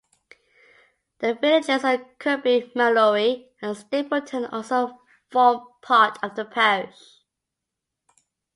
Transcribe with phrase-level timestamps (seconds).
[1.19, 7.19] The villages of Kirkby Mallory and Stapleton also form part of the parish.